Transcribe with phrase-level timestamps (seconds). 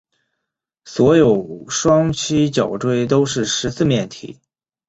[0.83, 4.39] 所有双七角锥都是十四面体。